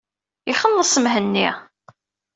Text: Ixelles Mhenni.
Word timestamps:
Ixelles 0.53 0.93
Mhenni. 1.07 1.47